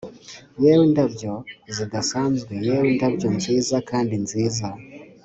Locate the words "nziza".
3.37-3.75, 4.23-4.67